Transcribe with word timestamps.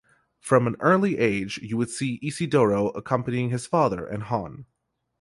From 0.39 0.65
an 0.65 0.75
early 0.79 1.19
age 1.19 1.59
you 1.59 1.77
would 1.77 1.91
see 1.91 2.19
Isidoro 2.23 2.87
accompanying 2.95 3.51
his 3.51 3.67
father 3.67 4.03
and 4.03 4.23
Hon. 4.23 4.65